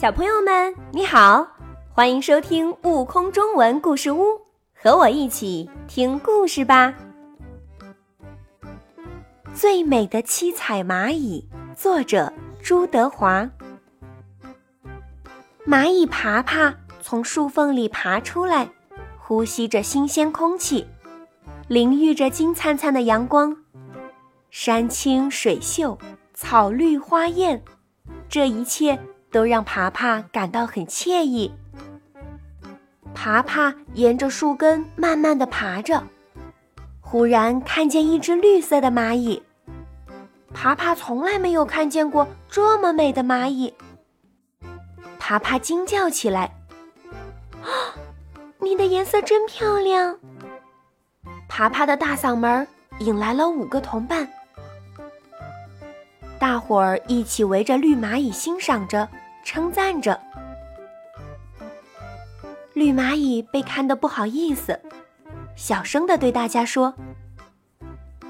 [0.00, 1.44] 小朋友们，你好，
[1.90, 4.22] 欢迎收听《悟空中文故事屋》，
[4.72, 6.94] 和我一起听故事吧。
[9.52, 12.32] 最美的七彩蚂蚁，作者
[12.62, 13.50] 朱德华。
[15.66, 18.70] 蚂蚁爬爬从树缝里爬出来，
[19.18, 20.86] 呼吸着新鲜空气，
[21.66, 23.64] 淋浴着金灿灿的阳光，
[24.48, 25.98] 山清水秀，
[26.34, 27.60] 草绿花艳，
[28.28, 28.96] 这一切。
[29.30, 31.52] 都让爬爬感到很惬意。
[33.14, 36.02] 爬爬沿着树根慢慢的爬着，
[37.00, 39.42] 忽然看见一只绿色的蚂蚁。
[40.54, 43.74] 爬爬从来没有看见过这么美的蚂蚁。
[45.18, 46.54] 爬爬惊叫起来
[47.62, 47.68] ：“啊，
[48.60, 50.18] 你的颜色真漂亮！”
[51.48, 52.66] 爬爬的大嗓门
[53.00, 54.28] 引来了五个同伴。
[56.38, 59.08] 大伙儿一起围着绿蚂蚁欣赏着，
[59.48, 60.20] 称赞着。
[62.74, 64.78] 绿蚂蚁被看得不好意思，
[65.56, 66.92] 小声的对大家说：“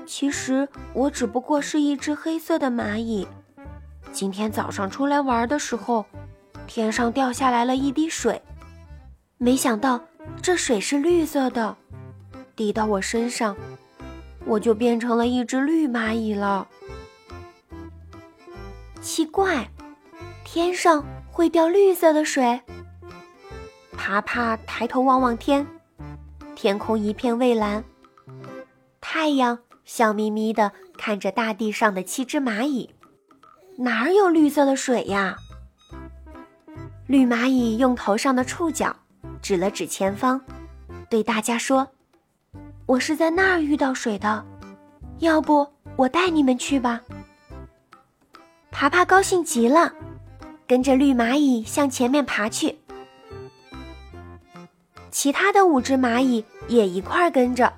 [0.06, 3.26] 其实我只不过是一只黑色的蚂蚁。
[4.12, 6.06] 今天早上出来玩的时候，
[6.68, 8.40] 天上掉下来了一滴水，
[9.38, 10.00] 没想到
[10.40, 11.76] 这水是绿色的，
[12.54, 13.56] 滴到我身上，
[14.46, 16.68] 我就变成了一只绿蚂蚁了。”
[19.02, 19.68] 奇怪，
[20.50, 22.58] 天上会掉绿色的水。
[23.92, 25.66] 爬爬抬头望望天，
[26.56, 27.84] 天空一片蔚蓝，
[28.98, 32.88] 太阳笑眯眯地看着大地上的七只蚂蚁，
[33.76, 35.36] 哪儿有绿色的水呀？
[37.06, 38.96] 绿蚂蚁用头上的触角
[39.42, 40.40] 指了指前方，
[41.10, 41.86] 对大家说
[42.86, 44.42] ：“我是在那儿遇到水的，
[45.18, 47.02] 要不我带你们去吧。”
[48.72, 49.92] 爬爬高兴极了，
[50.68, 52.78] 跟着绿蚂蚁向前面爬去。
[55.10, 57.72] 其他的五只蚂蚁也一块儿跟着。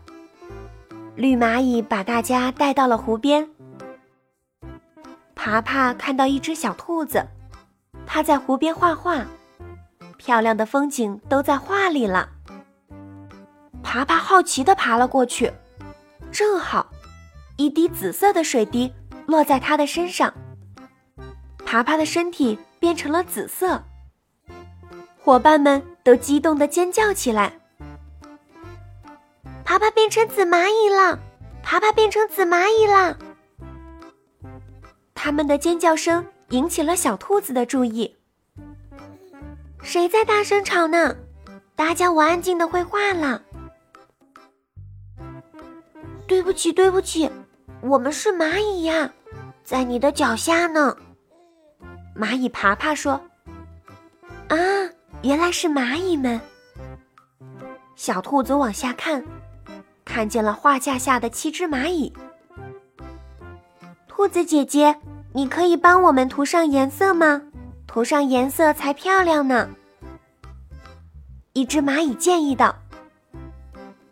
[1.14, 3.48] 绿蚂蚁把大家带到了湖边。
[5.36, 7.24] 爬爬看到一只小兔子，
[8.04, 9.24] 它在湖边画画，
[10.18, 12.28] 漂亮的风景都在画里了。
[13.84, 15.52] 爬爬好奇地爬了过去，
[16.32, 16.90] 正好，
[17.56, 18.92] 一滴紫色的水滴
[19.26, 20.34] 落在它的身上。
[21.64, 23.84] 爬爬的身体变成了紫色，
[25.18, 27.52] 伙伴们都激动的尖叫起来。
[29.64, 31.20] 爬爬变成紫蚂蚁了，
[31.62, 33.16] 爬爬变成紫蚂蚁了。
[35.14, 38.16] 他们的尖叫声引起了小兔子的注意。
[39.82, 41.14] 谁在大声吵呢？
[41.76, 43.42] 大家我安静的绘画了。
[46.26, 47.30] 对不起，对不起，
[47.82, 49.12] 我们是蚂蚁呀，
[49.62, 50.96] 在你的脚下呢。
[52.16, 53.20] 蚂蚁爬爬说
[54.48, 54.56] ：“啊，
[55.22, 56.40] 原来是蚂蚁们。”
[57.96, 59.24] 小兔子往下看，
[60.04, 62.12] 看见了画架下的七只蚂蚁。
[64.08, 64.96] 兔子姐姐，
[65.32, 67.42] 你可以帮我们涂上颜色吗？
[67.86, 69.68] 涂上颜色才漂亮呢。
[71.52, 72.74] 一只蚂蚁建议道：“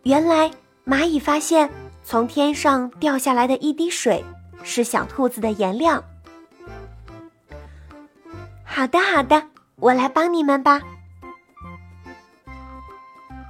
[0.03, 0.51] 原来
[0.85, 1.69] 蚂蚁发现，
[2.03, 4.23] 从天上掉下来的一滴水
[4.63, 6.03] 是小兔子的颜料。”
[8.79, 9.43] 好的，好的，
[9.75, 10.81] 我来帮你们吧。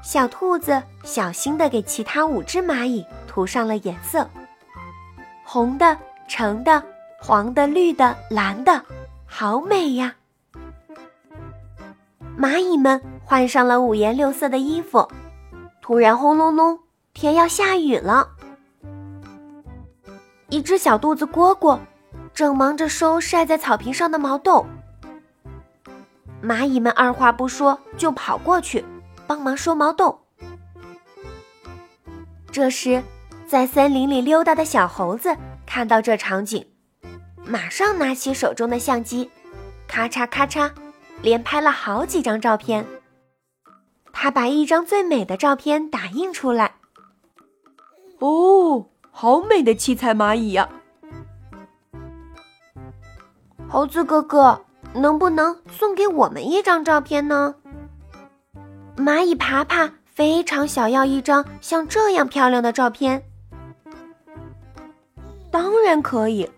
[0.01, 4.27] 小兔子小心的给其他五只蚂蚁涂上了颜色：
[5.45, 5.95] 红的、
[6.27, 6.83] 橙的、
[7.21, 8.83] 黄的、绿的、蓝的，
[9.27, 10.15] 好美呀！
[12.35, 15.07] 蚂蚁们换上了五颜六色的衣服，
[15.79, 16.79] 突然轰隆隆，
[17.13, 18.27] 天要下雨了。
[20.47, 21.77] 一只小肚子蝈蝈
[22.33, 24.65] 正忙着收晒在草坪上的毛豆。
[26.41, 28.83] 蚂蚁们二话不说就跑过去，
[29.27, 30.25] 帮忙收毛豆。
[32.51, 33.03] 这时，
[33.47, 35.35] 在森林里溜达的小猴子
[35.65, 36.65] 看到这场景，
[37.45, 39.29] 马上拿起手中的相机，
[39.87, 40.71] 咔嚓咔嚓，
[41.21, 42.85] 连拍了好几张照片。
[44.11, 46.75] 他把一张最美的照片打印出来。
[48.19, 50.67] 哦，好美的七彩蚂蚁呀！
[53.69, 54.65] 猴子哥哥。
[54.93, 57.55] 能不能送给我们一张照片呢？
[58.97, 63.23] 蚂蚁爬爬非常想要一张像这样漂亮的照片。
[65.51, 66.49] 当然可以，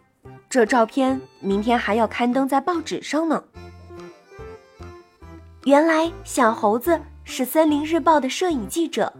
[0.49, 3.43] 这照片明天还要刊登在报纸上呢。
[5.65, 9.13] 原来小猴子是森林日报的摄影记者，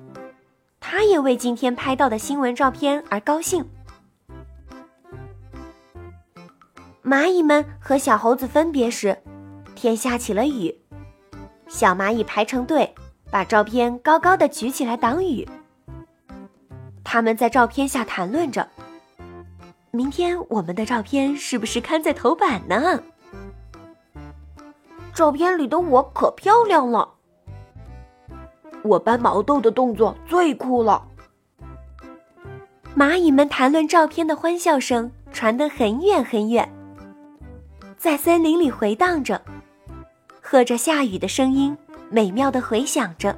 [0.79, 3.63] 他也为今天拍到的新闻照片而高兴。
[7.11, 9.17] 蚂蚁们和小猴子分别时，
[9.75, 10.73] 天下起了雨，
[11.67, 12.95] 小蚂蚁排成队，
[13.29, 15.45] 把照片高高的举起来挡雨。
[17.03, 18.65] 他们在照片下谈论着
[19.91, 23.03] ：“明天我们的照片是不是刊在头版呢？”
[25.13, 27.15] 照片里的我可漂亮了，
[28.83, 31.05] 我搬毛豆的动作最酷了。
[32.95, 36.71] 蚂蚁们谈论照片的欢笑声传得很远很远，
[38.01, 39.39] 在森林里回荡着，
[40.41, 41.77] 和着下雨的声音，
[42.09, 43.37] 美妙的回响着。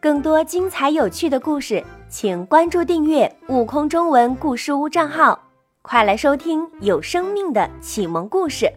[0.00, 5.38] 更多精彩有趣的故事，请关注订阅“悟空中文故事屋”账号。
[5.82, 8.72] 快来收听有生命的启蒙故事。